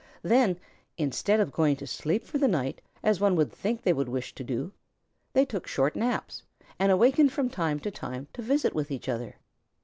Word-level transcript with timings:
Then, 0.23 0.57
instead 0.97 1.39
of 1.39 1.51
going 1.51 1.75
to 1.75 1.85
sleep 1.85 2.25
for 2.25 2.39
the 2.39 2.47
night, 2.47 2.81
as 3.03 3.19
one 3.19 3.35
would 3.35 3.51
think 3.51 3.83
they 3.83 3.93
would 3.93 4.09
wish 4.09 4.33
to 4.33 4.43
do, 4.43 4.71
they 5.33 5.45
took 5.45 5.67
short 5.67 5.95
naps 5.95 6.41
and 6.79 6.91
awakened 6.91 7.31
from 7.31 7.49
time 7.51 7.79
to 7.81 7.91
time 7.91 8.27
to 8.33 8.41
visit 8.41 8.73
with 8.73 8.89
each 8.89 9.07
other. 9.07 9.35